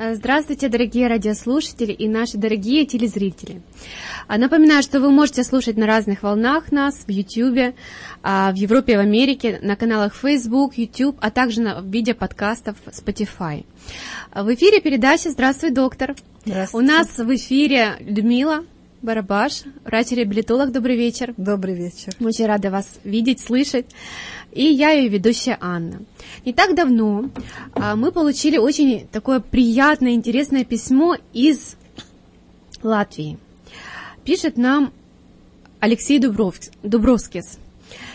[0.00, 3.60] Э, здравствуйте, дорогие радиослушатели и наши дорогие телезрители.
[4.28, 7.74] А, напоминаю, что вы можете слушать на разных волнах нас в YouTube,
[8.22, 12.14] а, в Европе и в Америке, на каналах Facebook, YouTube, а также на, в виде
[12.14, 13.64] подкастов Spotify.
[14.32, 16.14] В эфире передача «Здравствуй, доктор».
[16.44, 16.86] Здравствуйте.
[16.86, 18.64] У нас в эфире Людмила
[19.02, 20.70] Барабаш, врач-реабилитолог.
[20.70, 21.34] Добрый вечер.
[21.36, 22.12] Добрый вечер.
[22.20, 23.86] Очень рады вас видеть, слышать.
[24.52, 26.00] И я ее ведущая Анна.
[26.44, 27.30] Не так давно
[27.74, 31.76] а, мы получили очень такое приятное, интересное письмо из
[32.82, 33.38] Латвии.
[34.24, 34.92] Пишет нам
[35.80, 36.70] Алексей Дубровскис.
[36.82, 37.58] Дубровскис.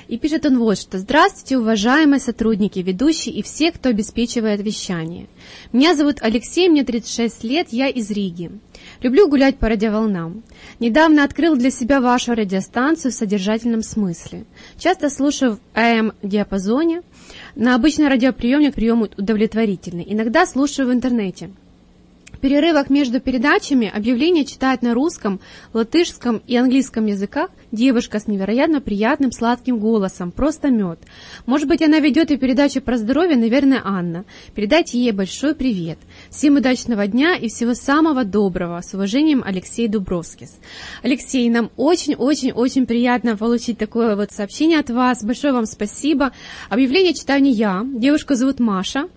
[0.08, 1.00] И пишет он вот что.
[1.00, 5.27] Здравствуйте, уважаемые сотрудники, ведущие и все, кто обеспечивает вещание.
[5.72, 8.52] Меня зовут Алексей, мне 36 лет, я из Риги.
[9.03, 10.43] Люблю гулять по радиоволнам.
[10.80, 14.45] Недавно открыл для себя вашу радиостанцию в содержательном смысле.
[14.77, 17.02] Часто слушаю в АМ-диапазоне.
[17.53, 20.05] На обычный радиоприемник прием удовлетворительный.
[20.07, 21.49] Иногда слушаю в интернете
[22.43, 25.40] перерывах между передачами объявления читает на русском,
[25.71, 30.99] латышском и английском языках девушка с невероятно приятным сладким голосом, просто мед.
[31.46, 34.24] Может быть, она ведет и передачу про здоровье, наверное, Анна.
[34.55, 35.98] Передайте ей большой привет.
[36.29, 38.79] Всем удачного дня и всего самого доброго.
[38.82, 40.57] С уважением, Алексей Дубровскис.
[41.01, 45.24] Алексей, нам очень-очень-очень приятно получить такое вот сообщение от вас.
[45.24, 46.32] Большое вам спасибо.
[46.70, 47.84] Объявление читаю не я.
[47.84, 49.10] Девушку зовут Маша.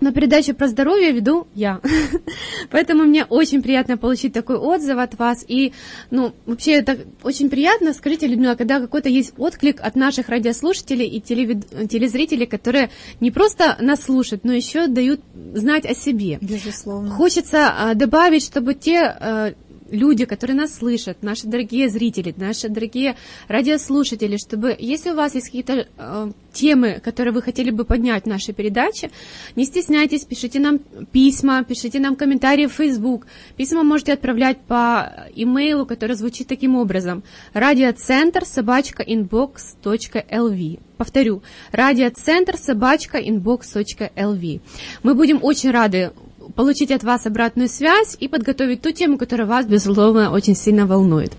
[0.00, 1.80] Но передачу про здоровье веду я.
[2.70, 5.44] Поэтому мне очень приятно получить такой отзыв от вас.
[5.48, 5.72] И,
[6.10, 11.20] ну, вообще это очень приятно, скажите, Людмила, когда какой-то есть отклик от наших радиослушателей и
[11.20, 11.66] телевид...
[11.88, 15.20] телезрителей, которые не просто нас слушают, но еще дают
[15.54, 16.38] знать о себе.
[16.40, 17.10] Безусловно.
[17.10, 19.54] Хочется а, добавить, чтобы те а,
[19.90, 23.16] люди, которые нас слышат, наши дорогие зрители, наши дорогие
[23.48, 28.28] радиослушатели, чтобы, если у вас есть какие-то э, темы, которые вы хотели бы поднять в
[28.28, 29.10] нашей передаче,
[29.54, 30.78] не стесняйтесь, пишите нам
[31.12, 33.26] письма, пишите нам комментарии в Facebook.
[33.56, 37.22] Письма можете отправлять по имейлу, который звучит таким образом.
[37.52, 40.80] Радиоцентр собачка inbox.lv.
[40.96, 41.42] Повторю,
[41.72, 44.60] радиоцентр собачка inbox.lv.
[45.02, 46.12] Мы будем очень рады
[46.54, 51.32] получить от вас обратную связь и подготовить ту тему, которая вас, безусловно, очень сильно волнует.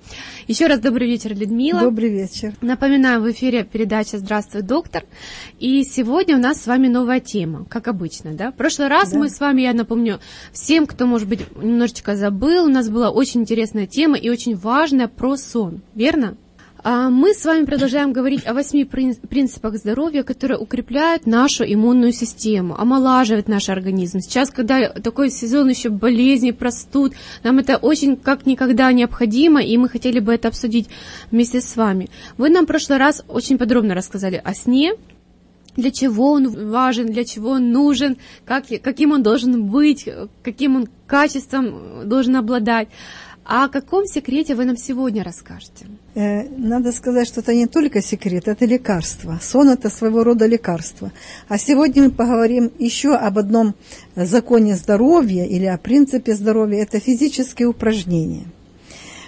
[0.47, 1.81] Еще раз добрый вечер, Людмила.
[1.81, 2.53] Добрый вечер.
[2.62, 5.03] Напоминаю, в эфире передача «Здравствуй, доктор».
[5.59, 8.34] И сегодня у нас с вами новая тема, как обычно.
[8.34, 8.51] Да?
[8.51, 9.19] В прошлый раз да.
[9.19, 10.19] мы с вами, я напомню,
[10.51, 15.07] всем, кто, может быть, немножечко забыл, у нас была очень интересная тема и очень важная
[15.07, 16.38] про сон, верно?
[16.90, 22.80] А мы с вами продолжаем говорить о восьми принципах здоровья, которые укрепляют нашу иммунную систему,
[22.80, 24.22] омолаживают наш организм.
[24.22, 27.12] Сейчас, когда такой сезон еще болезней, простуд,
[27.44, 30.88] нам это очень как никогда необходимо, и мы хотели бы это обсудить
[31.30, 32.08] вместе с вами.
[32.38, 34.94] Вы нам в прошлый раз очень подробно рассказали о сне,
[35.76, 38.16] для чего он важен, для чего он нужен,
[38.46, 40.08] как, каким он должен быть,
[40.42, 42.88] каким он качеством должен обладать.
[43.50, 45.85] А о каком секрете вы нам сегодня расскажете?
[46.16, 49.40] Э, надо сказать, что это не только секрет, это лекарство.
[49.41, 51.13] Сон– это своего рода лекарство.
[51.47, 53.74] А сегодня мы поговорим еще об одном
[54.18, 58.47] законе здоровья или о принципе здоровья– это физические упражнения.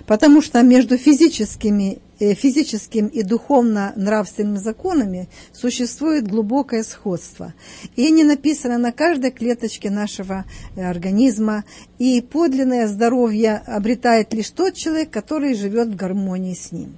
[0.05, 7.53] Потому что между физическими физическим и духовно-нравственными законами существует глубокое сходство.
[7.95, 11.63] И они написаны на каждой клеточке нашего э, организма.
[11.97, 16.97] И подлинное здоровье обретает лишь тот человек, который живет в гармонии с ним.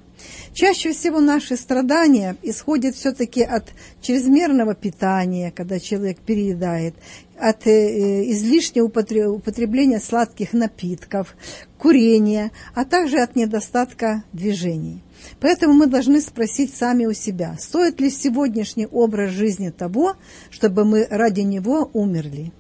[0.54, 3.70] Чаще всего наши страдания исходят все-таки от
[4.02, 6.94] чрезмерного питания, когда человек переедает,
[7.40, 11.36] от э, излишнего употребления сладких напитков,
[11.78, 15.02] курения, а также от недостатка движений.
[15.40, 20.16] Поэтому мы должны спросить сами у себя, стоит ли сегодняшний образ жизни того,
[20.50, 22.52] чтобы мы ради него умерли.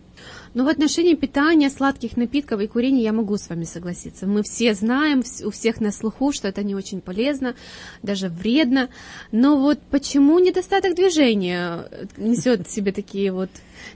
[0.53, 4.27] Но в отношении питания, сладких напитков и курения я могу с вами согласиться.
[4.27, 7.55] Мы все знаем, у всех на слуху, что это не очень полезно,
[8.03, 8.89] даже вредно.
[9.31, 13.49] Но вот почему недостаток движения несет в себе такие вот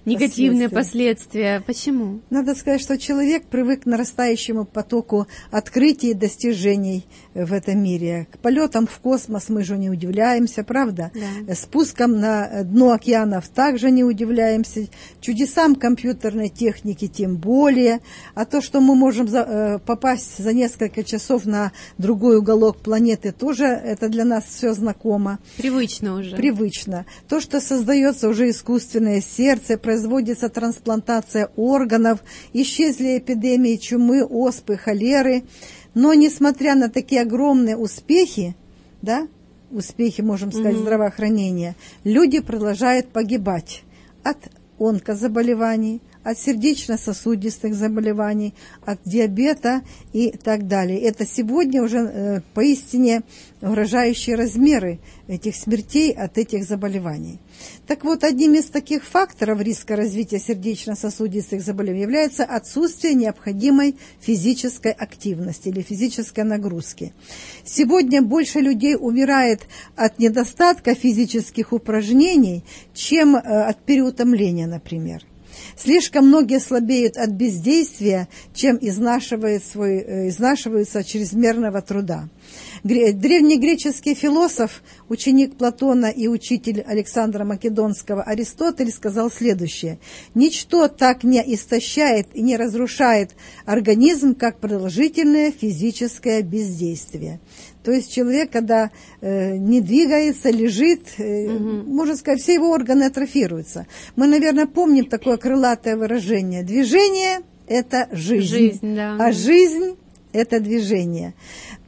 [0.05, 1.59] негативные последствия.
[1.59, 1.63] последствия.
[1.65, 2.19] Почему?
[2.29, 8.27] Надо сказать, что человек привык к нарастающему потоку открытий и достижений в этом мире.
[8.31, 11.11] К полетам в космос мы же не удивляемся, правда?
[11.13, 11.55] Да.
[11.55, 14.87] Спуском на дно океанов также не удивляемся.
[15.21, 17.99] Чудесам компьютерной техники тем более.
[18.33, 23.31] А то, что мы можем за, э, попасть за несколько часов на другой уголок планеты,
[23.31, 25.39] тоже это для нас все знакомо.
[25.57, 26.35] Привычно уже.
[26.35, 27.05] Привычно.
[27.27, 32.19] То, что создается уже искусственное сердце, операции, производится трансплантация органов,
[32.53, 35.43] исчезли эпидемии чумы, оспы, холеры.
[35.93, 38.55] Но несмотря на такие огромные успехи,
[39.01, 39.27] да,
[39.71, 43.83] успехи, можем сказать, mm здравоохранения, люди продолжают погибать
[44.23, 44.37] от
[44.79, 49.81] онкозаболеваний, от сердечно-сосудистых заболеваний, от диабета
[50.11, 50.99] и так далее.
[50.99, 53.21] Это сегодня уже э, поистине
[53.61, 57.39] угрожающие размеры этих смертей от этих заболеваний.
[57.87, 65.69] Так вот, одним из таких факторов риска развития сердечно-сосудистых заболеваний является отсутствие необходимой физической активности
[65.69, 67.13] или физической нагрузки.
[67.63, 69.61] Сегодня больше людей умирает
[69.95, 72.63] от недостатка физических упражнений,
[72.93, 75.23] чем э, от переутомления, например.
[75.77, 82.29] Слишком многие слабеют от бездействия, чем изнашивают свой, э, изнашиваются от чрезмерного труда.
[82.85, 89.97] Древнегреческий философ, ученик Платона и учитель Александра Македонского Аристотель сказал следующее.
[90.35, 93.31] «Ничто так не истощает и не разрушает
[93.65, 97.39] организм, как продолжительное физическое бездействие».
[97.83, 101.91] То есть человек, когда э, не двигается, лежит, э, угу.
[101.91, 103.87] можно сказать, все его органы атрофируются.
[104.15, 106.61] Мы, наверное, помним такое крылатое выражение.
[106.61, 109.17] Движение– это жизнь, жизнь да.
[109.19, 109.95] а жизнь–
[110.33, 111.33] это движение.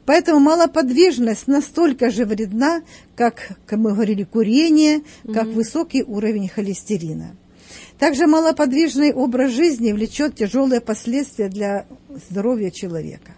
[0.08, 2.80] Поэтому малоподвижность настолько же вредна,
[3.14, 5.02] как, как мы говорили, курение,
[5.34, 5.56] как угу.
[5.56, 7.36] высокий уровень холестерина.
[7.98, 11.84] Также малоподвижный образ жизни влечет тяжелые последствия для
[12.30, 13.32] здоровья человека.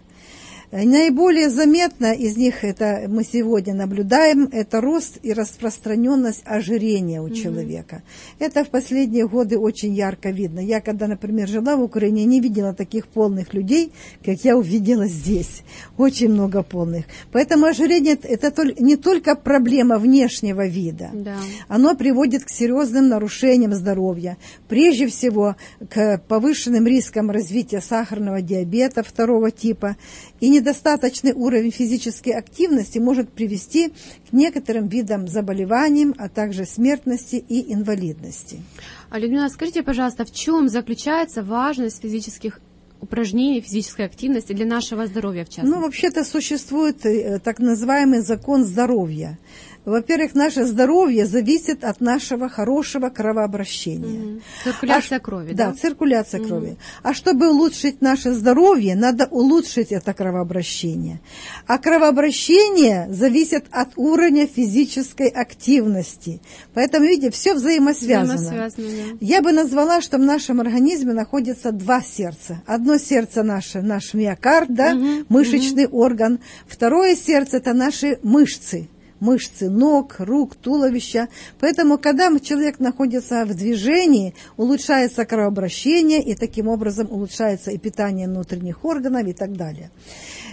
[0.71, 7.33] Наиболее заметно из них, это мы сегодня наблюдаем, это рост и распространенность ожирения у mm-hmm.
[7.33, 8.03] человека.
[8.39, 10.61] Это в последние годы очень ярко видно.
[10.61, 13.91] Я, когда, например, жила в Украине, не видела таких полных людей,
[14.23, 15.63] как я увидела здесь.
[15.97, 17.03] Очень много полных.
[17.33, 21.09] Поэтому ожирение– это не только проблема внешнего вида.
[21.13, 21.35] Да.
[21.67, 24.37] Оно приводит к серьезным нарушениям здоровья.
[24.69, 25.57] Прежде всего,
[25.89, 29.97] к повышенным рискам развития сахарного диабета второго типа
[30.39, 37.73] и недостаточный уровень физической активности может привести к некоторым видам заболеваний, а также смертности и
[37.73, 38.61] инвалидности.
[39.09, 42.59] А, Людмила, скажите, пожалуйста, в чем заключается важность физических
[43.01, 45.75] упражнений, физической активности для нашего здоровья, в частности?
[45.75, 49.39] Ну, вообще-то существует э, так называемый закон здоровья.
[49.83, 54.35] Во-первых, наше здоровье зависит от нашего хорошего кровообращения.
[54.35, 54.41] Угу.
[54.63, 55.71] Циркуляция а, крови, да?
[55.71, 56.47] Да, циркуляция угу.
[56.47, 56.77] крови.
[57.01, 61.19] А чтобы улучшить наше здоровье, надо улучшить это кровообращение.
[61.65, 66.41] А кровообращение зависит от уровня физической активности.
[66.75, 68.35] Поэтому, видите, все взаимосвязано.
[68.35, 69.17] взаимосвязано да.
[69.19, 72.61] Я бы назвала, что в нашем организме находится два сердца.
[72.67, 75.25] Одно сердце наше, наш миокард, да, угу.
[75.29, 75.97] мышечный угу.
[75.97, 76.39] орган.
[76.67, 78.87] Второе сердце– это наши мышцы
[79.21, 81.29] мышцы ног, рук, туловища.
[81.61, 88.83] Поэтому, когда человек находится в движении, улучшается кровообращение, и таким образом улучшается и питание внутренних
[88.83, 89.91] органов и так далее.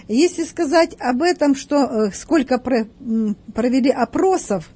[0.07, 4.69] Если сказать об этом, что э, сколько провели опросов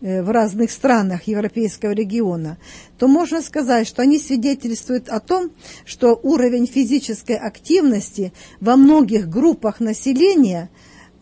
[0.00, 2.58] э, в разных странах европейского региона,
[2.98, 5.50] то можно сказать, что они свидетельствуют о том,
[5.84, 10.70] что уровень физической активности во многих группах населения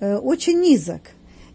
[0.00, 1.02] э, очень низок.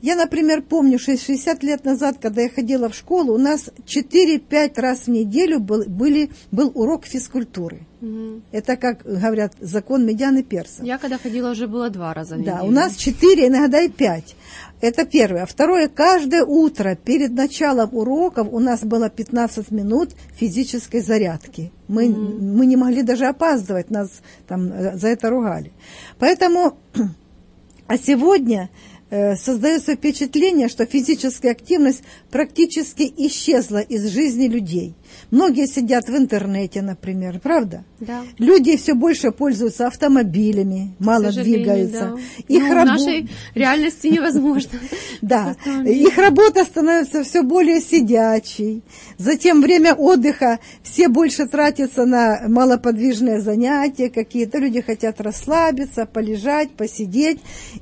[0.03, 5.05] Я, например, помню, 60 лет назад, когда я ходила в школу, у нас 4-5 раз
[5.05, 7.87] в неделю был, были, был урок физкультуры.
[8.01, 8.41] Угу.
[8.51, 10.83] Это, как говорят, закон медианы перса.
[10.83, 12.57] Я когда ходила, уже было два раза в неделю.
[12.57, 14.35] Да, у нас 4, иногда и 5.
[14.81, 15.43] Это первое.
[15.43, 21.71] А второе, каждое утро перед началом уроков у нас было 15 минут физической зарядки.
[21.87, 24.09] Мы, mm мы не могли даже опаздывать, нас
[24.49, 25.71] там э, за это ругали.
[26.19, 26.77] Поэтому,
[27.87, 28.69] а сегодня
[29.35, 34.95] создается впечатление, что физическая активность практически исчезла из жизни людей.
[35.31, 37.83] Многие сидят в интернете, например, правда?
[37.99, 38.21] Да.
[38.37, 42.15] Люди все больше пользуются автомобилями, мало двигаются.
[42.15, 42.19] Да.
[42.47, 42.81] Их ну, рабо...
[42.81, 44.71] В нашей реальности невозможно.
[45.21, 45.55] Да,
[45.85, 48.83] их работа становится все более сидячей.
[49.17, 54.57] Затем время отдыха все больше тратятся на малоподвижные занятия какие-то.
[54.57, 57.39] Люди хотят расслабиться, полежать, посидеть.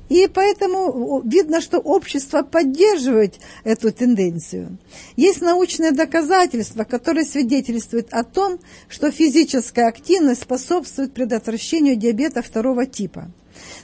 [0.08, 3.34] И поэтому видно, что общество поддерживает
[3.64, 4.78] эту тенденцию.
[5.16, 13.30] Есть научные доказательства, которые свидетельствуют о том, что физическая активность способствует предотвращению диабета второго типа.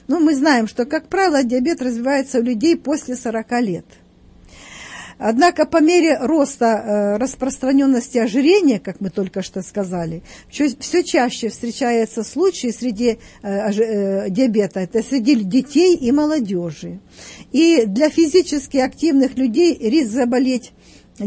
[0.07, 3.85] Но мы знаем, что, как правило, диабет развивается у людей после 40 лет.
[5.19, 12.23] Однако по мере роста э, распространенности ожирения, как мы только что сказали, все чаще встречаются
[12.23, 16.99] случаи среди э, э, диабета, это среди детей и молодежи.
[17.51, 20.71] И для физически активных людей риск заболеть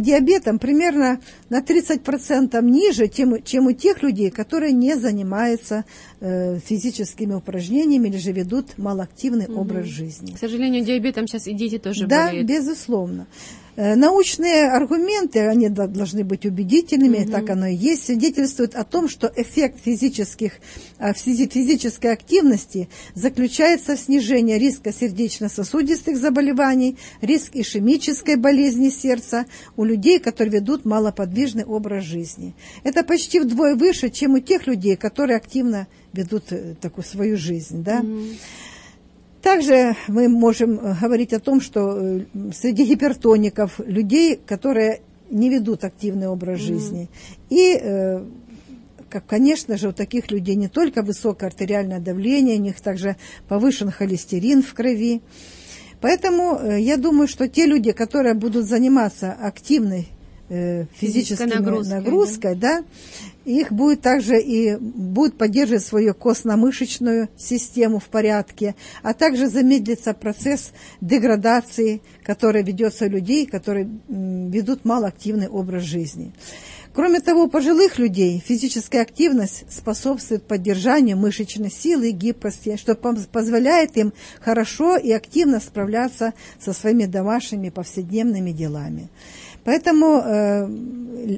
[0.01, 5.85] диабетом примерно на 30% ниже, чем, чем у тех людей, которые не занимаются
[6.21, 9.61] э, физическими упражнениями или же ведут малоактивный угу.
[9.61, 10.33] образ жизни.
[10.33, 12.47] К сожалению, диабетом сейчас и дети тоже да, болеют.
[12.47, 13.27] Да, безусловно.
[13.75, 17.31] Э, научные аргументы, они должны быть убедительными, mm-hmm.
[17.31, 20.53] так оно и есть, свидетельствуют о том, что эффект физических,
[20.99, 30.19] э, физической активности заключается в снижении риска сердечно-сосудистых заболеваний, риск ишемической болезни сердца у людей,
[30.19, 32.55] которые ведут малоподвижный образ жизни.
[32.85, 37.83] Это почти вдвое выше, чем у тех людей, которые активно ведут э, такую свою жизнь.
[37.83, 38.01] Да?
[38.01, 38.37] Mm-hmm.
[39.43, 42.21] Также мы можем э, говорить о том, что э,
[42.55, 47.47] среди гипертоников, людей, которые не ведут активный образ жизни, mm-hmm.
[47.51, 48.25] и э,
[49.09, 53.17] как, конечно же, у таких людей не только высокое артериальное давление, у них также
[53.49, 55.21] повышен холестерин в крови.
[56.01, 60.09] Поэтому я думаю, что те люди, которые будут заниматься активной
[60.49, 62.81] э, физической нагрузкой, нагрузкой да?
[62.81, 62.85] да,
[63.45, 70.73] их будет также и будет поддерживать свою костно-мышечную систему в порядке, а также замедлится процесс
[71.01, 76.33] деградации, который ведется у людей, которые ведут малоактивный образ жизни.
[76.95, 84.13] Кроме того, пожилых людей физическая активность способствует поддержанию мышечной силы и гибкости, что позволяет им
[84.41, 89.09] хорошо и активно справляться со своими домашними повседневными делами.
[89.65, 90.69] Поэтому э,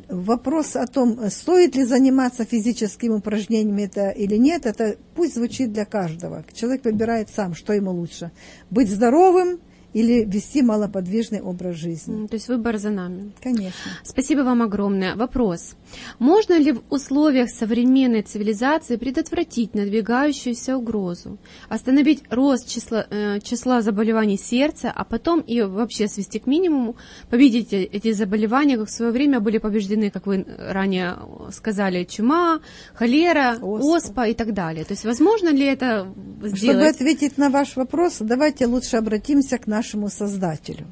[0.08, 5.84] вопрос о том, стоит ли заниматься физическими упражнениями это или нет, это пусть звучит для
[5.84, 6.44] каждого.
[6.52, 8.32] Человек выбирает сам, что ему лучше.
[8.70, 9.61] Быть здоровым–
[9.94, 12.26] или вести малоподвижный образ жизни.
[12.26, 13.32] То есть выбор за нами.
[13.42, 13.90] Конечно.
[14.02, 15.14] Спасибо вам огромное.
[15.14, 15.76] Вопрос.
[16.18, 24.36] Можно ли в условиях современной цивилизации предотвратить надвигающуюся угрозу, остановить рост числа, э, числа заболеваний
[24.36, 26.96] сердца, а потом и вообще свести к минимуму,
[27.30, 31.16] победить эти заболевания, как в свое время были побеждены, как вы ранее
[31.52, 32.60] сказали, чума,
[32.94, 34.84] холера, оспа, оспа и так далее.
[34.84, 36.58] То есть возможно ли это сделать?
[36.58, 40.87] Чтобы ответить на ваш вопрос, давайте лучше обратимся к нашему нашему Создателю.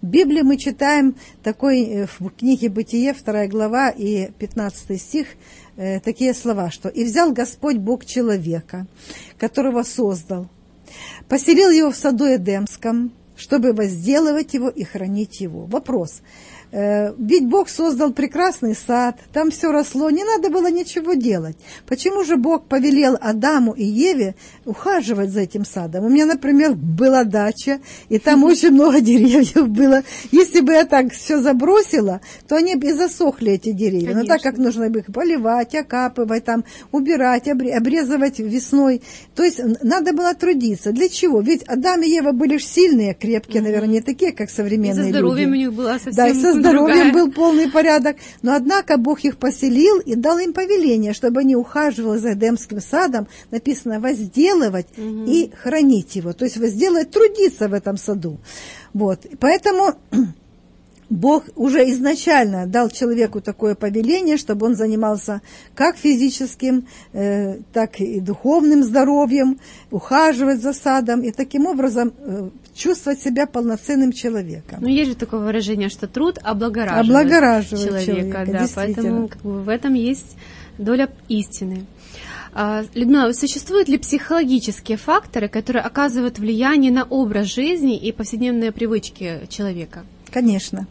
[0.00, 5.26] В Библии мы читаем такой э, в книге Бытие, 2 глава и 15 стих,
[5.76, 8.86] э, такие слова, что «И взял Господь Бог человека,
[9.36, 10.48] которого создал,
[11.28, 15.66] поселил его в саду Эдемском, чтобы возделывать его и хранить его».
[15.66, 16.22] Вопрос–
[16.70, 21.56] ведь Бог создал прекрасный сад, там все росло, не надо было ничего делать.
[21.86, 24.34] Почему же Бог повелел Адаму и Еве
[24.64, 26.04] ухаживать за этим садом?
[26.04, 30.02] У меня, например, была дача, и там очень много деревьев было.
[30.30, 34.12] Если бы я так все забросила, то они бы и засохли, эти деревья.
[34.12, 34.22] Конечно.
[34.22, 39.02] Но так как нужно их поливать, окапывать, там, убирать, обрезывать весной.
[39.34, 40.92] То есть надо было трудиться.
[40.92, 41.40] Для чего?
[41.40, 45.08] Ведь Адам и Ева были сильные, крепкие, наверное, не такие, как современные люди.
[45.08, 45.66] И за здоровьем люди.
[45.66, 46.28] у них было совсем да,
[46.60, 48.16] здоровьем был полный порядок.
[48.42, 53.28] Но однако Бог их поселил и дал им повеление, чтобы они ухаживали за Эдемским садом,
[53.50, 55.24] написано возделывать угу.
[55.26, 56.32] и хранить его.
[56.32, 58.38] То есть возделывать, трудиться в этом саду.
[58.92, 59.26] Вот.
[59.40, 59.94] Поэтому
[61.10, 65.40] Бог уже изначально дал человеку такое повеление, чтобы он занимался
[65.74, 69.58] как физическим, э, так и духовным здоровьем,
[69.90, 74.78] ухаживать за садом и таким образом э, чувствовать себя полноценным человеком.
[74.80, 79.62] Ну, есть же такое выражение, что труд облагораживает, облагораживает человека, человека да, поэтому как бы,
[79.62, 80.36] в этом есть
[80.76, 81.86] доля истины.
[82.52, 89.40] А, Людмила, существуют ли психологические факторы, которые оказывают влияние на образ жизни и повседневные привычки
[89.48, 90.04] человека?
[90.30, 90.86] Конечно.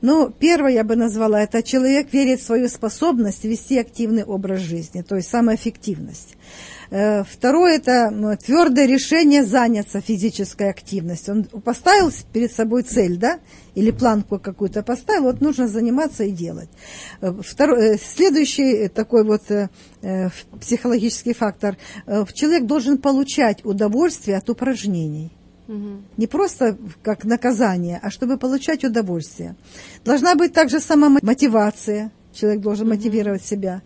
[0.00, 5.02] Ну, первое я бы назвала, это человек верит в свою способность вести активный образ жизни,
[5.02, 6.36] то есть самоэффективность.
[6.90, 11.34] Э, второе– это ну, твердое решение заняться физической активностью.
[11.34, 13.40] Он поставил перед собой цель, да,
[13.74, 16.70] или планку какую-то поставил, вот нужно заниматься и делать.
[17.20, 19.42] Э, второй, э, следующий такой вот
[20.60, 21.76] психологический фактор–
[22.34, 25.32] человек должен получать удовольствие от упражнений.
[26.16, 29.54] Не просто как наказание, а чтобы получать удовольствие.
[30.04, 32.10] Должна быть также сама мотивация.
[32.32, 33.82] Человек должен mm мотивировать себя.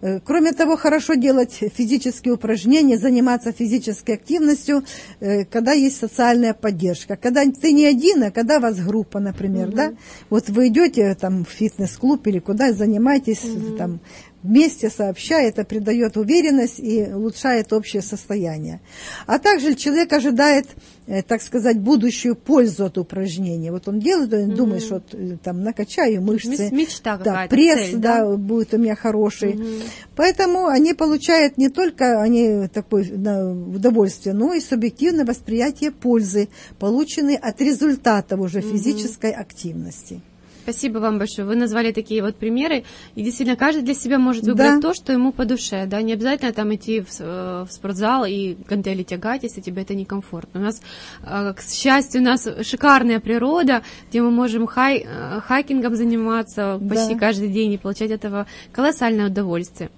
[0.00, 4.84] Э, кроме того, хорошо делать физические упражнения, заниматься физической активностью,
[5.20, 7.16] э, когда есть социальная поддержка.
[7.16, 9.92] Когда ты не один, а когда у вас группа, например, mm да?
[10.30, 14.00] Вот вы идете там в фитнес-клуб или куда занимаетесь mm там
[14.46, 18.80] вместе сообща, это придает уверенность и улучшает общее состояние.
[19.26, 20.66] А также человек ожидает,
[21.06, 23.72] э, так сказать, будущую пользу от упражнения.
[23.72, 24.54] Вот он делает, он mm-hmm.
[24.54, 26.70] думает, что э, там накачаю мышцы.
[26.70, 28.24] Мечта да, пресс, цель, да?
[28.24, 29.52] да, будет у меня хороший.
[29.52, 29.82] Mm-hmm.
[30.14, 36.48] Поэтому они получают не только они такое удовольствие, но и субъективное восприятие пользы,
[36.78, 38.72] полученной от результатов уже mm-hmm.
[38.72, 40.22] физической активности.
[40.66, 41.46] Спасибо вам большое.
[41.46, 42.82] Вы назвали такие вот примеры.
[43.14, 44.88] И действительно, каждый для себя может выбрать да.
[44.88, 45.86] то, что ему по душе.
[45.86, 46.02] Да?
[46.02, 50.58] Не обязательно там идти в, э, в спортзал и гантели тягать, если тебе это некомфортно.
[50.58, 50.82] У нас,
[51.22, 56.94] э, к счастью, у нас шикарная природа, где мы можем хай, э, хайкингом заниматься да.
[56.94, 59.90] почти каждый день и получать этого колоссальное удовольствие.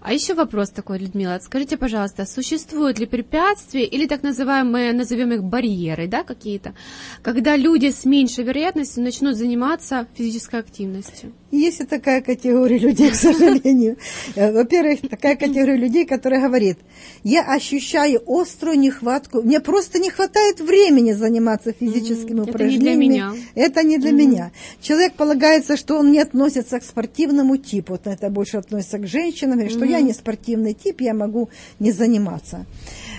[0.00, 1.40] А еще вопрос такой, Людмила.
[1.42, 6.72] Скажите, пожалуйста, существуют ли препятствия или так называемые, назовем их барьеры, да, какие-то,
[7.20, 11.32] когда люди с меньшей вероятностью начнут заниматься физической активностью?
[11.50, 13.96] Есть и такая категория людей, к сожалению.
[14.36, 16.78] Э, во-первых, такая категория людей, которая говорит,
[17.22, 22.50] я ощущаю острую нехватку, мне просто не хватает времени заниматься физическими mm-hmm.
[22.50, 22.74] упражнениями.
[22.74, 23.32] Это не для меня.
[23.54, 24.14] Это не для mm-hmm.
[24.14, 24.52] меня.
[24.80, 29.60] Человек полагается, что он не относится к спортивному типу, вот это больше относится к женщинам,
[29.60, 29.70] mm-hmm.
[29.70, 32.66] что я не спортивный тип, я могу не заниматься.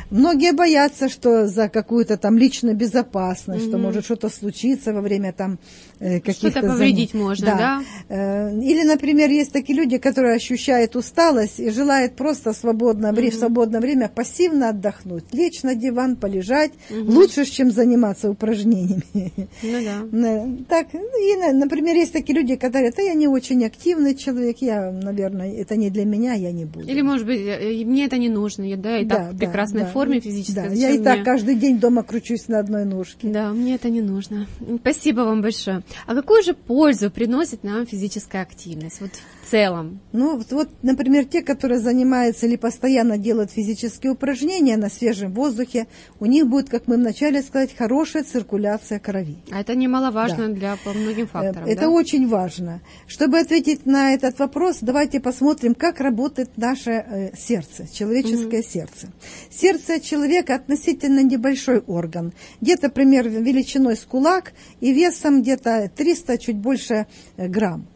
[0.09, 3.69] Многие боятся, что за какую-то там личную безопасность, mm-hmm.
[3.69, 5.57] что может что-то случиться во время там
[5.99, 6.51] э, каких-то...
[6.51, 7.21] Что-то повредить зам...
[7.21, 7.57] можно, да.
[7.57, 7.83] да?
[8.09, 13.31] Э, или, например, есть такие люди, которые ощущают усталость и желают просто свободно, mm-hmm.
[13.31, 17.11] в свободное время пассивно отдохнуть, лечь на диван, полежать, mm-hmm.
[17.11, 19.31] лучше, чем заниматься упражнениями.
[19.63, 20.45] Ну да.
[20.67, 25.51] Так, и, например, есть такие люди, которые, да, я не очень активный человек, я, наверное,
[25.51, 26.87] это не для меня, я не буду.
[26.87, 29.81] Или, может быть, э, мне это не нужно, я, да, и да, так да, прекрасной
[29.81, 30.69] да форме физической.
[30.69, 33.27] Да, я и так каждый день дома кручусь на одной ножке.
[33.27, 34.47] Да, мне это не нужно.
[34.81, 35.83] Спасибо вам большое.
[36.05, 39.01] А какую же пользу приносит нам физическая активность?
[39.01, 39.11] Вот
[39.45, 39.99] в целом.
[40.11, 45.87] Ну, вот, вот, например, те, которые занимаются или постоянно делают физические упражнения на свежем воздухе,
[46.19, 49.37] у них будет, как мы вначале сказать, хорошая циркуляция крови.
[49.51, 50.53] А это немаловажно да.
[50.53, 51.67] для по многим факторам.
[51.67, 51.89] Это да?
[51.89, 52.81] очень важно.
[53.07, 58.67] Чтобы ответить на этот вопрос, давайте посмотрим, как работает наше э, сердце, человеческое угу.
[58.67, 59.07] сердце.
[59.49, 66.57] Сердце человека относительно небольшой орган, где-то примерно величиной с кулак и весом где-то 300, чуть
[66.57, 67.87] больше э, грамм.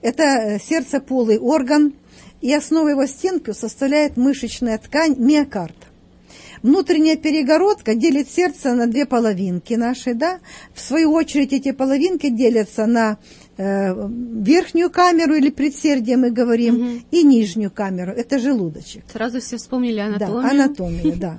[0.00, 1.94] Это э, сердце полый орган,
[2.40, 5.74] и основой его стенки составляет мышечная ткань миокард.
[6.62, 10.40] Внутренняя перегородка делит сердце на две половинки наши, да.
[10.74, 13.18] В свою очередь эти половинки делятся на
[13.58, 16.90] верхнюю камеру или предсердие, мы говорим, угу.
[17.10, 19.04] и нижнюю камеру, это желудочек.
[19.12, 20.42] Сразу все вспомнили анатомию.
[20.42, 21.38] Да, анатомию, да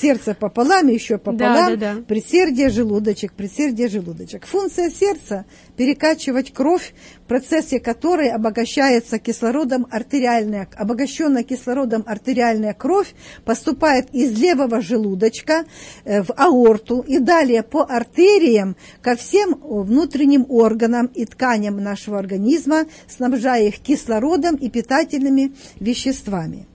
[0.00, 2.02] сердце пополам, еще пополам, да, да, да.
[2.02, 4.46] предсердие, желудочек, предсердие, желудочек.
[4.46, 5.44] Функция сердца–
[5.76, 14.80] перекачивать кровь, в процессе которой обогащается кислородом артериальная, обогащенная кислородом артериальная кровь поступает из левого
[14.80, 15.64] желудочка
[16.04, 22.86] э, в аорту и далее по артериям ко всем внутренним органам и тканям нашего организма,
[23.08, 26.67] снабжая их кислородом и питательными веществами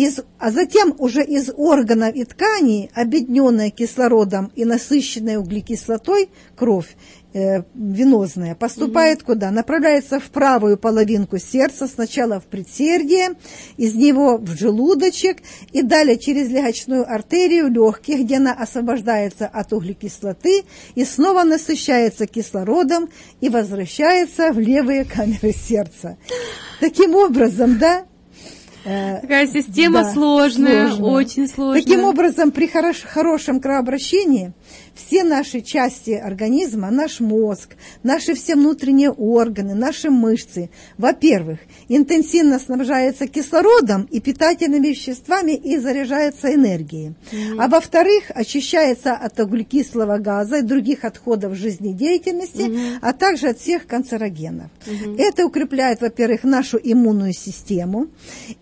[0.00, 6.96] из, а затем уже из органов и тканей, объединенная кислородом и насыщенная углекислотой кровь,
[7.34, 9.26] э, венозная, поступает угу.
[9.26, 9.50] куда?
[9.50, 13.34] Направляется в правую половинку сердца, сначала в предсердие,
[13.76, 15.38] из него в желудочек
[15.72, 23.10] и далее через легочную артерию легких, где она освобождается от углекислоты и снова насыщается кислородом
[23.42, 26.16] и возвращается в левые камеры сердца.
[26.80, 28.06] Таким образом, да,
[28.82, 31.82] Такая система да, сложная, сложная, очень сложная.
[31.82, 34.52] Таким образом, при хорош, хорошем кровообращении
[35.00, 43.26] все наши части организма, наш мозг, наши все внутренние органы, наши мышцы, во-первых, интенсивно снабжаются
[43.26, 47.14] кислородом и питательными веществами и заряжаются энергией.
[47.32, 47.56] Mm-hmm.
[47.58, 52.98] А во-вторых, очищается от углекислого газа и других отходов жизнедеятельности, mm-hmm.
[53.00, 54.70] а также от всех канцерогенов.
[54.86, 55.16] Mm-hmm.
[55.18, 58.08] Это укрепляет, во-первых, нашу иммунную систему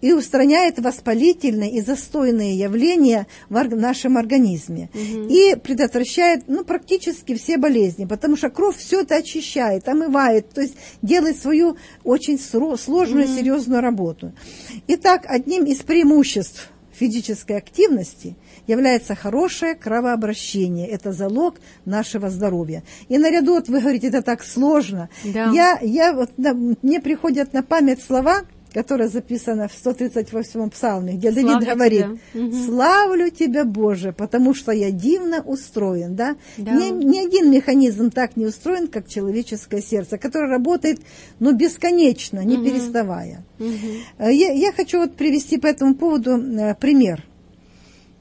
[0.01, 4.90] и устраняет воспалительные и застойные явления в нашем организме.
[4.92, 5.29] Mm-hmm.
[5.29, 10.60] И предотвращает очищает ну, практически все болезни, потому что кровь все это очищает, омывает, то
[10.60, 13.36] есть делает свою очень сложную, mm-hmm.
[13.36, 14.32] серьезную работу.
[14.86, 18.36] Итак, одним из преимуществ физической активности
[18.66, 20.88] является хорошее кровообращение.
[20.88, 22.82] Это залог нашего здоровья.
[23.08, 25.08] И наряду, вот вы говорите, это так сложно.
[25.24, 25.52] Да.
[25.52, 31.33] Я, я, вот, да, мне приходят на память слова– которая записана в 138-м псалме, где
[31.33, 32.64] Славлю Давид говорит, тебя.
[32.64, 36.14] «Славлю тебя, Боже, потому что я дивно устроен».
[36.14, 36.37] Да?
[36.57, 36.72] Да.
[36.72, 41.00] Ни, ни один механизм так не устроен, как человеческое сердце, которое работает
[41.40, 42.64] ну, бесконечно, не угу.
[42.64, 43.44] переставая.
[43.59, 44.28] Угу.
[44.28, 47.24] Я, я хочу вот привести по этому поводу э, пример.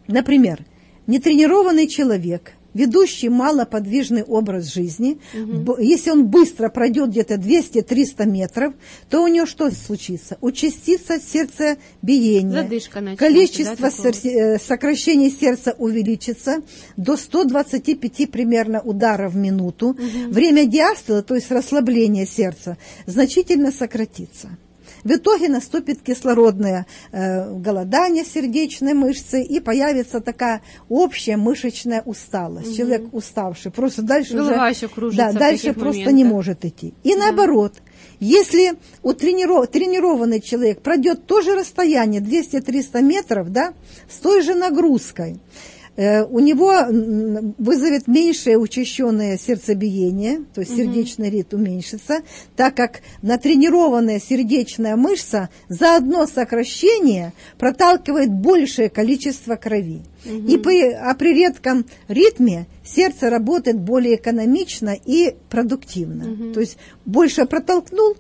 [0.08, 0.64] Например,
[1.06, 8.74] нетренированный человек ведущий малоподвижный образ жизни, б- если он быстро пройдет где-то 200-300 метров,
[9.10, 10.38] то у него что случится?
[10.42, 12.64] Участится сердцебиение.
[12.64, 16.62] Задышка начнется, Количество да, э, сокращений сердца увеличится
[16.96, 19.98] до 125 примерно ударов в минуту.
[20.30, 24.50] Время диастола, то есть расслабление сердца, значительно сократится.
[25.08, 32.76] В итоге наступит кислородное э, голодание сердечной мышцы и появится такая общая мышечная усталость.
[32.76, 36.14] Человек уставший, просто дальше Голова уже, еще кружится да, дальше просто моментах.
[36.14, 36.94] не может идти.
[37.06, 37.76] И наоборот,
[38.20, 43.74] если у трениров- тренированный человек пройдет то же расстояние 200-300 метров, да,
[44.10, 45.38] с той же нагрузкой,
[45.98, 46.74] у него
[47.58, 52.22] вызовет меньшее учащенное сердцебиение, то есть сердечный ритм уменьшится,
[52.56, 60.02] так как натренированная сердечная мышца за одно сокращение проталкивает большее количество крови.
[60.26, 66.54] И при, а при редком ритме сердце работает более экономично и продуктивно.
[66.54, 68.16] То есть больше протолкнул,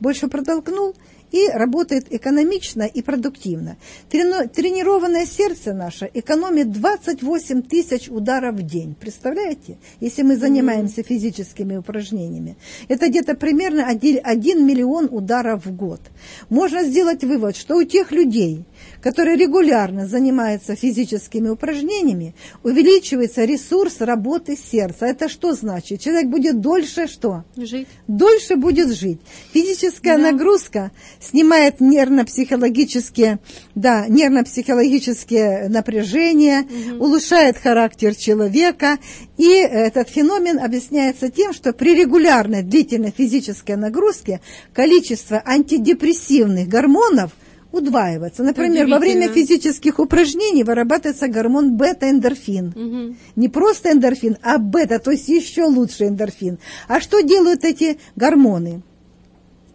[0.00, 0.94] больше протолкнул
[1.32, 3.76] и работает экономично и продуктивно.
[4.10, 8.94] Тренированное сердце наше экономит 28 тысяч ударов в день.
[8.94, 9.78] Представляете?
[10.00, 12.56] Если мы занимаемся физическими упражнениями.
[12.88, 16.00] Это где-то примерно 1, миллион ударов в год.
[16.48, 18.64] Можно сделать вывод, что у тех людей,
[19.00, 25.06] которые регулярно занимаются физическими упражнениями, увеличивается ресурс работы сердца.
[25.06, 26.00] Это что значит?
[26.00, 27.44] Человек будет дольше что?
[27.56, 27.88] Жить.
[28.06, 29.20] дольше будет жить.
[29.52, 30.30] Физическая Да.
[30.30, 30.90] нагрузка
[31.20, 33.38] снимает нервно-психологические,
[33.74, 36.66] да, нервно-психологические напряжения,
[36.98, 38.98] улучшает характер человека.
[39.36, 44.40] И этот феномен объясняется тем, что при регулярной длительной физической нагрузке
[44.72, 47.32] количество антидепрессивных гормонов
[47.72, 48.42] удваивается.
[48.42, 52.72] Например, во время физических упражнений вырабатывается гормон бета-эндорфин.
[52.74, 53.16] Мгм.
[53.36, 56.58] Не просто эндорфин, а бета, то есть еще лучше эндорфин.
[56.86, 58.82] А что делают эти гормоны?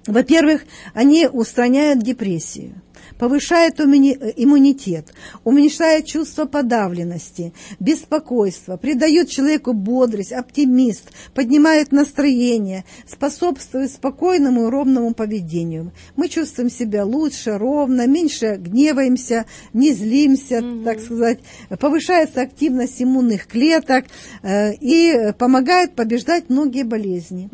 [0.06, 0.62] Во-первых,
[0.94, 2.82] они устраняют депрессию,
[3.20, 14.70] э, иммунитет, уменьшают чувство подавленности, беспокойства, придают человеку бодрость, оптимист, поднимают настроение, способствуют спокойному и
[14.70, 15.92] ровному поведению.
[16.16, 21.40] Мы чувствуем себя лучше, ровно, меньше гневаемся, не злимся, так сказать,
[21.80, 24.06] повышается активность иммунных клеток
[24.44, 27.50] э, и помогает побеждать многие болезни.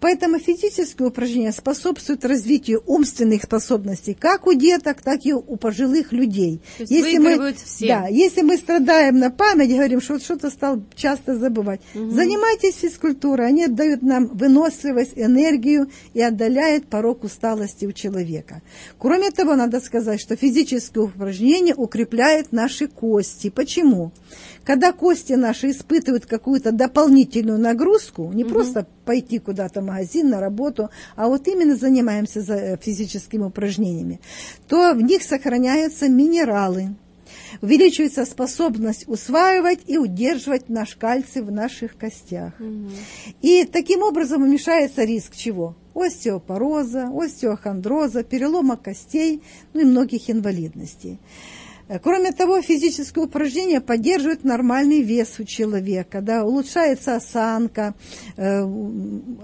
[0.00, 6.60] Поэтому физические упражнения способствуют развитию умственных способностей как у деток, так и у пожилых людей.
[6.78, 7.88] То есть выигрывают все.
[7.88, 13.66] да, если мы страдаем на память, говорим, что что-то стал часто забывать, занимайтесь физкультурой, они
[13.66, 18.62] дают нам выносливость, энергию и отдаляют порог усталости у человека.
[18.98, 23.50] Кроме того, надо сказать, что физические упражнения укрепляют наши кости.
[23.50, 24.12] Почему?
[24.64, 30.90] Когда кости наши испытывают какую-то дополнительную нагрузку, не просто пойти куда-то в магазин, на работу,
[31.16, 34.20] а вот именно занимаемся за- э, физическими упражнениями,
[34.68, 36.94] то в них сохраняются минералы,
[37.60, 42.52] увеличивается способность усваивать и удерживать наш кальций в наших костях.
[43.42, 45.74] И таким образом уменьшается риск чего?
[45.94, 49.42] Остеопороза, остеохондроза, перелома костей,
[49.74, 51.18] ну и многих инвалидностей.
[51.88, 57.94] Э, Кроме того, физические упражнения поддерживают нормальный вес у человека, да, улучшается осанка,
[58.36, 58.62] э,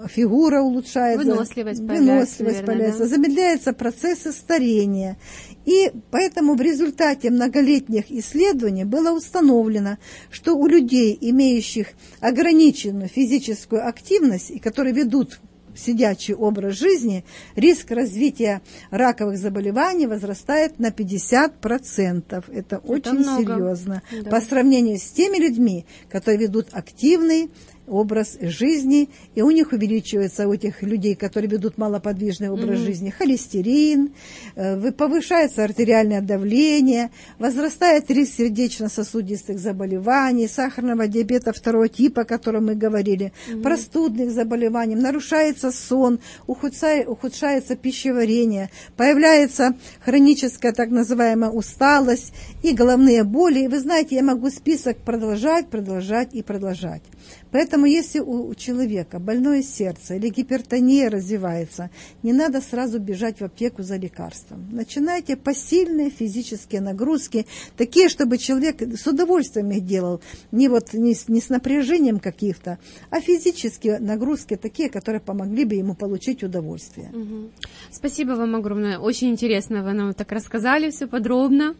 [0.07, 3.07] фигура улучшается, Выносливость появляется, выносливость наверное, появляется, да?
[3.07, 5.17] замедляются процессы старения.
[5.65, 9.97] И поэтому в результате многолетних исследований было установлено,
[10.31, 11.89] что у людей, имеющих
[12.21, 15.39] ограниченную физическую активность и которые ведут
[15.75, 22.43] сидячий образ жизни, риск развития раковых заболеваний возрастает на 50%.
[22.51, 23.55] Это, очень много.
[23.55, 24.01] серьезно.
[24.23, 24.29] Да.
[24.29, 27.49] По сравнению с теми людьми, которые ведут активный
[27.89, 34.11] образ жизни, и у них увеличивается, у этих людей, которые ведут малоподвижный образ жизни, холестерин,
[34.55, 42.67] э, вы- повышается артериальное давление, возрастает риск сердечно-сосудистых заболеваний, сахарного диабета второго типа, о котором
[42.67, 43.31] мы говорили,
[43.63, 53.61] простудных заболеваний, нарушается сон, ухудшай- ухудшается пищеварение, появляется хроническая так называемая усталость и головные боли.
[53.61, 57.01] И вы знаете, я могу список продолжать, продолжать и продолжать.
[57.51, 61.89] Поэтому если у человека больное сердце или гипертония развивается,
[62.23, 64.67] не надо сразу бежать в аптеку за лекарством.
[64.71, 67.45] Начинайте посильные физические нагрузки,
[67.77, 72.77] такие, чтобы человек с удовольствием их делал, не, вот, не, с, не с напряжением каких-то,
[73.09, 77.09] а физические нагрузки такие, которые помогли бы ему получить удовольствие.
[77.13, 77.51] Мгм.
[77.91, 78.99] Спасибо вам огромное.
[78.99, 81.75] Очень интересно вы нам так рассказали все подробно.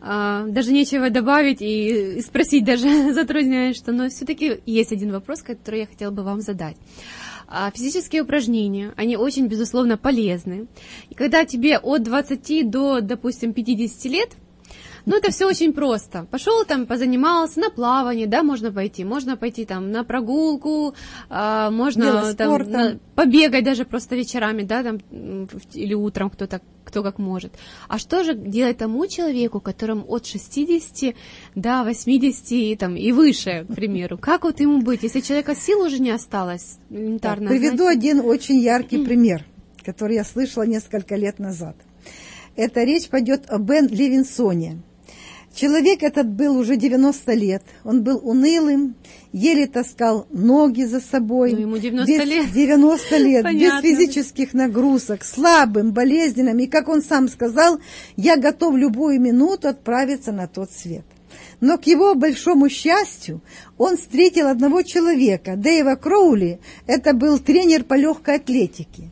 [0.00, 5.80] А, даже нечего добавить и, спросить даже затрудняюсь, что, но все-таки есть один вопрос, который
[5.80, 6.76] я хотела бы вам задать.
[7.52, 10.68] А физические упражнения, они очень, безусловно, полезны.
[11.10, 14.30] И когда тебе от 20 до, допустим, 50 лет,
[15.06, 16.26] ну, это все очень просто.
[16.30, 19.04] Пошел там, позанимался на плавание, да, можно пойти.
[19.04, 20.94] Можно пойти там на прогулку,
[21.28, 24.98] а, можно там на, побегать даже просто вечерами, да, там,
[25.72, 27.52] или утром кто-то, кто как может.
[27.88, 31.14] А что же делать тому человеку, которому от 60
[31.54, 34.18] до 80 и, там, и выше, к примеру?
[34.18, 37.48] Как вот ему быть, если человека сил уже не осталось элементарно?
[37.48, 37.98] Так, приведу знаете?
[37.98, 39.44] один очень яркий пример,
[39.84, 41.76] который я слышала несколько лет назад.
[42.56, 44.82] Это речь пойдет о Бен Левинсоне.
[45.54, 47.62] Человек этот был уже 90 лет.
[47.84, 48.94] Он был унылым,
[49.32, 51.52] еле таскал ноги за собой.
[51.52, 52.52] Ну, ему 90 без, лет.
[52.52, 56.58] 90 лет, без физических нагрузок, слабым, болезненным.
[56.60, 57.80] И, как он сам сказал,
[58.16, 61.04] я готов любую минуту отправиться на тот свет.
[61.60, 63.40] Но к его большому счастью
[63.76, 69.10] он встретил одного человека, Дэйва Кроули, это был тренер по легкой атлетике,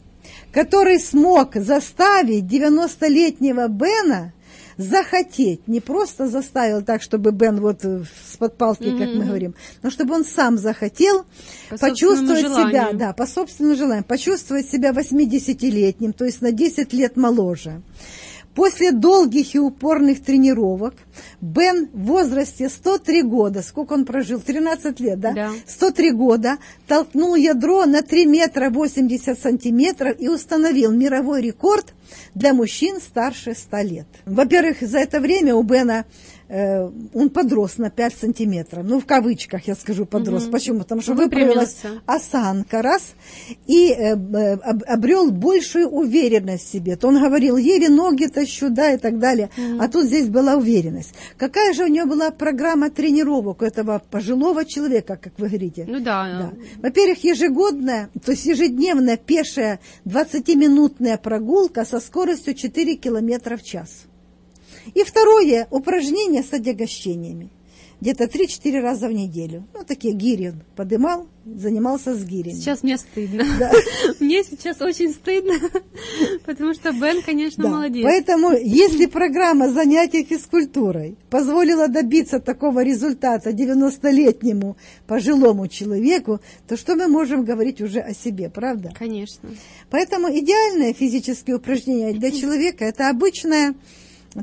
[0.52, 4.32] который смог заставить 90-летнего Бена
[4.78, 8.98] захотеть, не просто заставил так, чтобы Бен вот с подпалки, mm-hmm.
[8.98, 11.26] как мы говорим, но чтобы он сам захотел
[11.68, 17.16] по почувствовать себя, да, по собственному желанию, почувствовать себя 80-летним, то есть на 10 лет
[17.16, 17.82] моложе.
[18.58, 20.94] После долгих и упорных тренировок
[21.40, 24.40] Бен в возрасте 103 года, сколько он прожил?
[24.40, 25.32] 13 лет, да?
[25.32, 25.50] да.
[25.64, 31.94] 103 года, толкнул ядро на 3 метра 80 сантиметров и установил мировой рекорд
[32.34, 34.06] для мужчин старше 100 лет.
[34.26, 36.04] Во-первых, за это время у Бена
[36.48, 38.84] Э, он подрос на 5 сантиметров.
[38.84, 40.44] Ну, в кавычках я скажу подрос.
[40.44, 40.52] Угу.
[40.52, 40.78] Почему?
[40.80, 43.12] Потому что выправилась осанка, раз,
[43.66, 44.52] и э, э
[44.86, 46.96] обрел большую уверенность в себе.
[46.96, 49.50] То он говорил, еле ноги тащу, да, и так далее.
[49.56, 49.82] Угу.
[49.82, 51.14] А тут здесь была уверенность.
[51.36, 55.84] Какая же у него была программа тренировок у этого пожилого человека, как вы говорите?
[55.86, 56.26] Ну да.
[56.26, 56.52] да.
[56.82, 64.07] Во-первых, ежегодная, то есть ежедневная пешая 20-минутная прогулка со скоростью 4 километра в час.
[64.94, 67.50] И второе, упражнение с отягощениями.
[68.00, 69.66] Где-то 3-4 раза в неделю.
[69.74, 72.54] Ну, такие гири он подымал, занимался с гирями.
[72.54, 73.44] Сейчас мне стыдно.
[73.58, 73.72] Да.
[74.20, 75.54] Мне сейчас очень стыдно,
[76.46, 77.70] потому что Бен, конечно, да.
[77.70, 78.04] молодец.
[78.04, 84.76] Поэтому, если программа занятий физкультурой позволила добиться такого результата 90-летнему
[85.08, 88.92] пожилому человеку, то что мы можем говорить уже о себе, правда?
[88.96, 89.48] Конечно.
[89.90, 93.74] Поэтому идеальное физические упражнения для человека– это обычная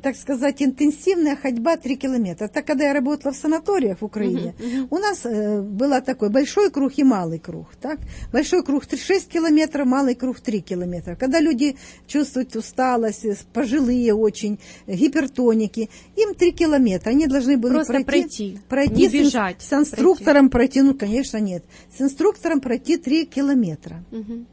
[0.02, 2.48] так сказать, интенсивная ходьба 3 километра.
[2.48, 4.88] Так, когда я работала в санаториях в Украине, uh-huh, uh-huh.
[4.90, 7.68] у нас э, был такой большой круг и малый круг.
[7.80, 8.00] Так?
[8.34, 11.16] Большой круг 6 километров, малый круг 3 километра.
[11.16, 17.12] Когда люди чувствуют усталость, э, пожилые очень, гипертоники, им 3 километра.
[17.12, 19.62] Они должны были Просто пройти, пройти, пройти не бежать.
[19.62, 20.80] С, с инструктором пройти.
[20.80, 21.64] пройти, ну, конечно, нет.
[21.96, 24.04] С инструктором пройти 3 километра.
[24.12, 24.46] Uh-huh.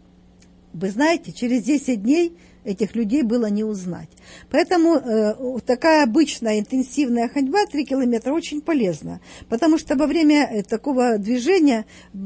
[0.75, 4.09] Вы знаете, через 10 дней этих людей было не узнать.
[4.51, 10.63] Поэтому э, такая обычная интенсивная ходьба 3 километра очень полезна, потому что во время э,
[10.63, 12.19] такого движения э,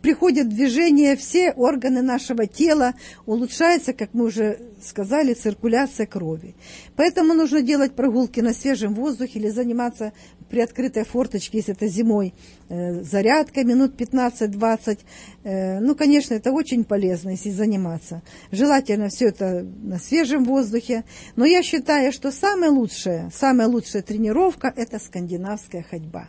[0.00, 2.94] приходят в движение все органы нашего тела,
[3.26, 6.54] улучшается, как мы уже сказали, циркуляция крови.
[6.96, 10.12] Поэтому нужно делать прогулки на свежем воздухе или заниматься
[10.48, 12.34] при открытой форточке, если это зимой,
[12.68, 15.00] э, зарядка минут 15-20.
[15.44, 18.22] Э, ну, конечно, это очень полезно, если заниматься.
[18.50, 21.04] Желательно все это на свежем воздухе.
[21.36, 26.28] Но я считаю, что самая лучшая, самая лучшая тренировка– это скандинавская ходьба.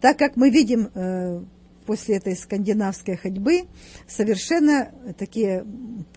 [0.00, 1.42] Так как мы видим э,
[1.88, 3.62] после этой скандинавской ходьбы
[4.06, 5.64] совершенно такие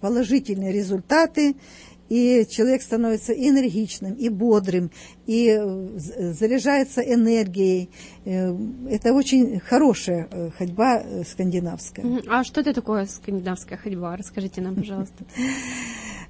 [0.01, 1.55] положительные результаты
[2.11, 4.91] и человек становится энергичным, и бодрым,
[5.27, 7.89] и э, заряжается энергией.
[8.25, 8.53] Э,
[8.89, 12.05] это очень хорошая э, ходьба скандинавская.
[12.27, 14.17] А что это такое скандинавская ходьба?
[14.17, 15.23] Расскажите нам, пожалуйста.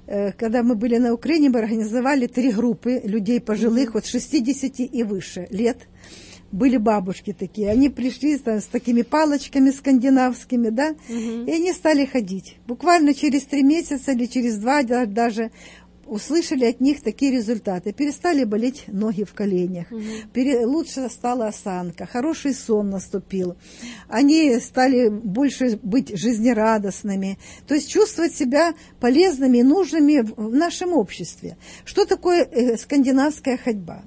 [0.38, 5.48] Когда мы были на Украине, мы организовали три группы людей пожилых от 60 и выше
[5.50, 5.78] лет–
[6.52, 11.44] были бабушки такие, они пришли там, с такими палочками скандинавскими, да, угу.
[11.46, 12.58] и они стали ходить.
[12.66, 15.50] Буквально через три месяца или через два даже
[16.06, 17.92] услышали от них такие результаты.
[17.92, 20.02] Перестали болеть ноги в коленях, угу.
[20.32, 23.56] пере, лучше стала осанка, хороший сон наступил.
[24.08, 30.92] Они стали больше быть жизнерадостными, то есть чувствовать себя полезными и нужными в, в нашем
[30.92, 31.56] обществе.
[31.84, 34.02] Что такое э, скандинавская ходьба?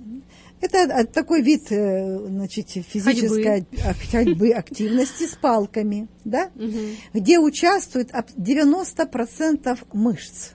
[0.66, 6.52] Это такой вид э, значит, физической ходьбы, ходьбы активности с палками, да?
[6.56, 6.80] угу.
[7.14, 10.55] где участвует 90% мышц.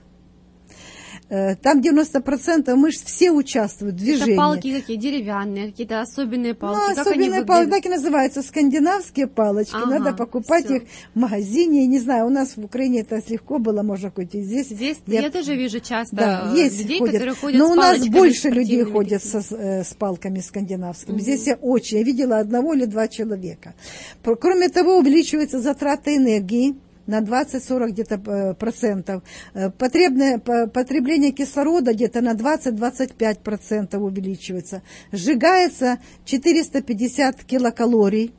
[1.31, 4.33] Э, там 90% мышц все участвуют в движении.
[4.33, 4.97] Это палки какие?
[4.97, 6.77] Деревянные, какие-то особенные палки?
[6.89, 9.73] Ну, как особенные они палки, так и называются, скандинавские палочки.
[9.73, 10.75] Ага, Надо покупать всё.
[10.75, 10.83] их
[11.15, 11.87] в магазине.
[11.87, 14.43] Не знаю, у нас в Украине это легко было, можно купить.
[14.43, 17.13] Здесь, Здесь я- я, тоже вижу часто да, э, есть людей, ходят.
[17.13, 21.17] которые ходят Но у нас больше людей ходят со, э, с палками скандинавскими.
[21.17, 23.73] Здесь я очень, я видела одного или два человека.
[24.21, 26.75] Кроме того, увеличиваются затраты энергии
[27.11, 29.21] на 20-40 где-то э, процентов.
[29.53, 34.81] Э, Потребное, по- потребление кислорода где-то на 20-25 процентов увеличивается.
[35.11, 38.33] Сжигается 450 килокалорий.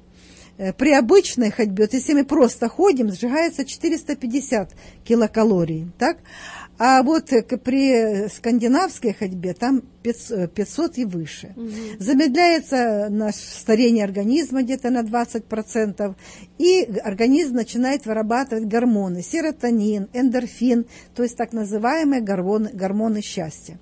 [0.58, 4.70] Э, При обычной ходьбе, вот если мы просто ходим, сжигается 450
[5.04, 6.16] килокалорий, так?
[6.78, 7.28] А вот
[7.64, 11.54] при скандинавской ходьбе там 500, 500 и выше.
[11.98, 16.14] Замедляется наше старение организма где-то на 20%,
[16.58, 23.78] и организм начинает вырабатывать гормоны, серотонин, эндорфин, то есть так называемые гормоны, гормоны счастья.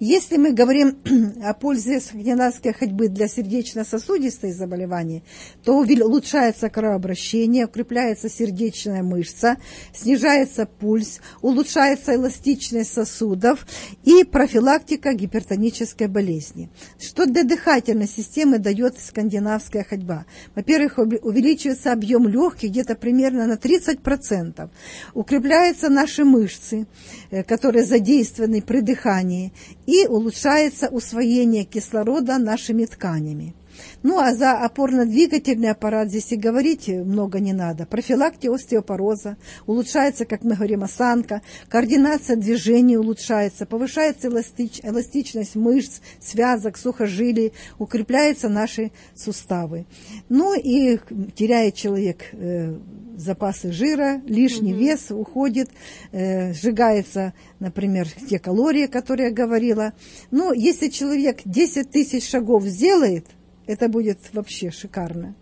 [0.00, 0.98] Если мы говорим
[1.44, 5.22] о пользе скандинавской ходьбы для сердечно-сосудистой заболеваний,
[5.62, 9.56] то улучшается кровообращение, укрепляется сердечная мышца,
[9.92, 13.66] снижается пульс, улучшается эластичность сосудов
[14.04, 15.14] и профилактика
[15.64, 16.68] гипертонической болезни.
[16.98, 20.26] Что для дыхательной системы дает скандинавская ходьба?
[20.54, 24.70] Во-первых, увеличивается объем легких где-то примерно на 30%.
[25.14, 26.86] Укрепляются наши мышцы,
[27.30, 29.52] э, которые задействованы при дыхании,
[29.86, 33.54] и улучшается усвоение кислорода нашими тканями.
[34.02, 37.86] Ну, а за опорно-двигательный аппарат здесь и говорить много не надо.
[37.86, 46.76] Профилактика остеопороза, улучшается, как мы говорим, осанка, координация движений улучшается, повышается эластич- эластичность мышц, связок,
[46.76, 49.86] сухожилий, укрепляются наши суставы.
[50.28, 50.98] Ну и
[51.34, 52.74] теряет человек э,
[53.16, 55.70] запасы жира, лишний вес уходит,
[56.12, 59.92] э, сжигается, например, те калории, которые я говорила.
[60.30, 63.26] Ну, если человек 10 тысяч шагов сделает,
[63.66, 65.34] это будет вообще шикарно.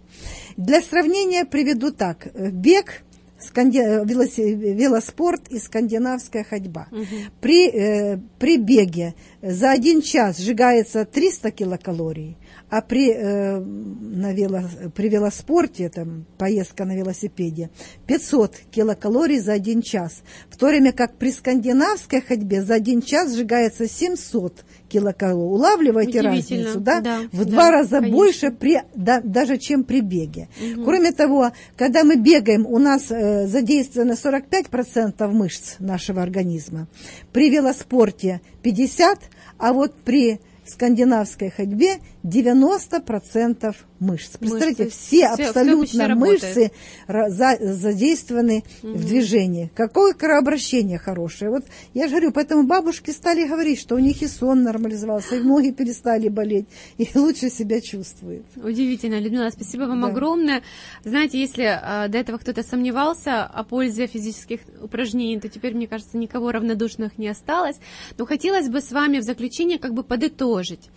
[0.56, 2.28] Для сравнения приведу так.
[2.34, 3.02] Бег,
[4.54, 6.86] велоспорт и скандинавская ходьба.
[7.40, 12.36] При, э, при беге за один час сжигается 300 килокалорий,
[12.72, 14.62] а при, э, на вело,
[14.94, 17.68] при велоспорте, там, поездка на велосипеде,
[18.06, 20.22] 500 килокалорий за один час.
[20.48, 25.52] В то время как при скандинавской ходьбе за один час сжигается 700 килокалорий.
[25.52, 27.02] Улавливаете разницу, да?
[27.02, 28.16] Да, В да, два раза конечно.
[28.16, 30.48] больше, при, да, даже чем при беге.
[30.82, 36.86] Кроме того, когда мы бегаем, у нас э, задействовано 45% мышц нашего организма.
[37.34, 39.18] При велоспорте 50%,
[39.58, 44.36] а вот при скандинавской ходьбе 90% мышц.
[44.36, 44.96] Представляете, Мышцы.
[44.98, 46.42] все всё абсолютно работает.
[46.42, 46.70] мышцы
[47.08, 49.70] за- задействованы в движении.
[49.74, 51.50] Какое кровообращение хорошее.
[51.50, 55.40] Вот я же говорю, поэтому бабушки стали говорить, что у них и сон нормализовался, и
[55.40, 56.66] ноги перестали болеть,
[56.98, 58.46] и лучше себя чувствуют.
[58.56, 60.08] Удивительно, Людмила, спасибо вам Да.
[60.08, 60.62] огромное.
[61.04, 66.16] Знаете, если а, до этого кто-то сомневался о пользе физических упражнений, то теперь, мне кажется,
[66.16, 67.76] никого равнодушных не осталось.
[68.18, 70.90] Но хотелось бы с вами в заключение как бы подытожить,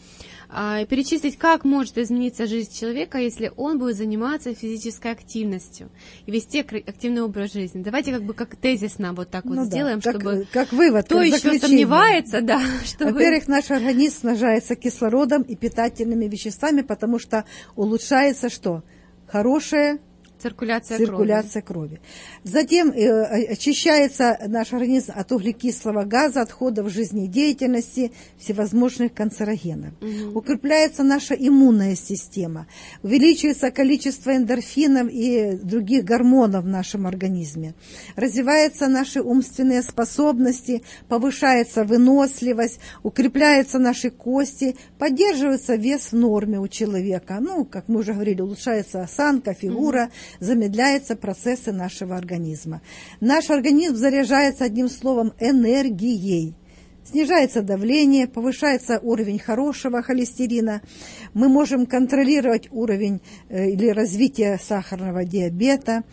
[0.49, 5.89] перечислить, как может измениться жизнь человека, если он будет заниматься физической активностью
[6.25, 7.81] и вести активный образ жизни.
[7.81, 11.05] Давайте как бы как тезисно вот так вот Ну да, сделаем, как, чтобы как вывод,
[11.05, 11.67] кто как еще заключение.
[11.67, 13.11] сомневается, да, чтобы...
[13.11, 18.83] Во-первых, наш организм снажается кислородом и питательными веществами, потому что улучшается что?
[19.27, 19.99] Хорошая
[20.45, 21.07] Циркуляция, крови.
[21.07, 21.99] циркуляция крови.
[22.43, 29.93] Затем э, очищается наш организм от углекислого газа, отходов жизнедеятельности, всевозможных канцерогенов.
[30.35, 32.67] Укрепляется наша иммунная система,
[33.01, 37.73] увеличивается количество эндорфинов и других гормонов в нашем организме.
[38.15, 47.39] Развиваются наши умственные способности, повышается выносливость, укрепляются наши кости, поддерживается вес в норме у человека.
[47.41, 52.81] Ну, как мы уже говорили, улучшается осанка, фигура, замедляются процессы нашего организма.
[53.19, 56.55] Наш организм заряжается одним словом энергией.
[57.03, 60.81] Снижается давление, повышается уровень хорошего холестерина.
[61.35, 66.03] Мы можем контролировать уровень э, или развитие сахарного диабета.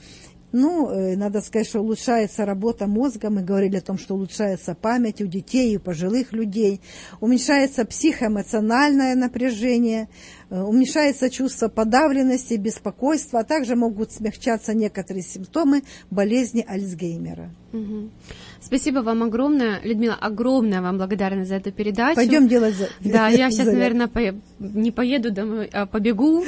[0.53, 3.31] Ну, э, надо сказать, что улучшается работа мозга.
[3.31, 6.81] Мы говорили о том, что улучшается память у детей и у пожилых людей.
[7.21, 10.09] Уменьшается психоэмоциональное напряжение.
[10.51, 17.51] э, уменьшается чувство подавленности, беспокойства, а также могут смягчаться некоторые симптомы болезни Альцгеймера.
[17.73, 18.11] Угу.
[18.64, 22.16] Спасибо вам огромное, Людмила, огромная вам благодарность за эту передачу.
[22.16, 22.88] Пойдем делать за...
[23.01, 24.20] Да, я сейчас, наверное, по...
[24.61, 26.44] не поеду домой, а побегу,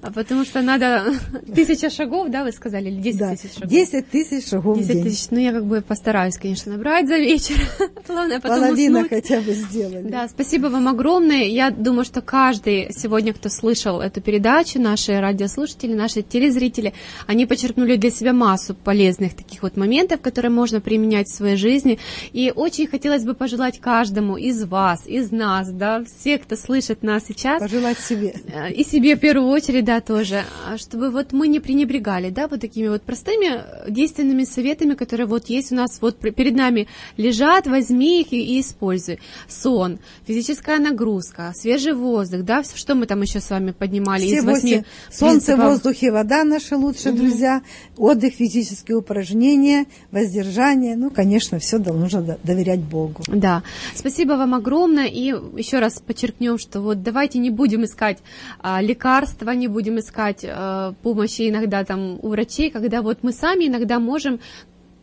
[0.00, 1.04] потому что надо
[1.54, 3.70] тысяча шагов, да, вы сказали, или десять да, тысяч шагов?
[3.70, 7.56] Десять тысяч шагов 10 тысяч, ну я как бы постараюсь, конечно, набрать за вечер.
[8.06, 9.10] Главное потом Половина уснуть.
[9.10, 10.08] хотя бы сделали.
[10.08, 11.44] Да, спасибо вам огромное.
[11.44, 16.94] Я думаю, что каждый сегодня, кто слышал эту передачу, наши радиослушатели, наши телезрители,
[17.26, 21.98] они подчеркнули для себя массу полезных таких вот моментов, которые можно применять в своей жизни.
[22.32, 27.24] И очень хотелось бы пожелать каждому из вас, из нас, да, все, кто слышит нас
[27.26, 27.60] сейчас.
[27.60, 28.34] Пожелать себе.
[28.46, 32.46] Э, и себе в первую очередь, да, тоже, а чтобы вот мы не пренебрегали, да,
[32.46, 36.86] вот такими вот простыми действенными советами, которые вот есть у нас вот перед нами
[37.16, 39.18] лежат, возьми их и, и используй.
[39.48, 44.44] Сон, физическая нагрузка, свежий воздух, да, что мы там еще с вами поднимали Все из
[44.44, 47.22] восьми Солнце, воздух и вода наши лучшие угу.
[47.22, 47.62] друзья,
[47.96, 53.22] отдых, физические упражнения, воздержание, ну, конечно, все нужно доверять Богу.
[53.26, 53.62] Да,
[53.94, 58.18] спасибо вам огромное, и еще раз подчеркнем, что вот давайте не будем искать
[58.60, 63.66] а, лекарства, не будем искать а, помощи иногда там у врачей, когда вот мы сами
[63.66, 64.40] иногда можем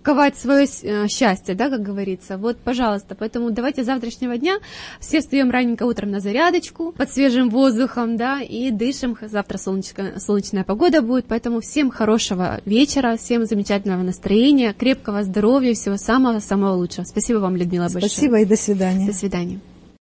[0.02, 2.38] ковать свое э, счастье, да, как говорится.
[2.38, 4.60] Вот, пожалуйста, поэтому давайте завтрашнего дня
[5.00, 9.18] все встаем раненько утром на зарядочку, под свежим воздухом, да, и дышим.
[9.22, 15.98] Завтра солнечко, солнечная погода будет, поэтому всем хорошего вечера, всем замечательного настроения, крепкого здоровья, всего
[15.98, 17.06] самого-самого лучшего.
[17.06, 18.10] Спасибо вам, Людмила, большое.
[18.10, 19.08] Спасибо и до свидания.
[19.08, 19.60] До свидания.